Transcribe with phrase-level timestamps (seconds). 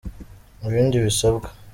[0.67, 1.47] Ibindi bisabwa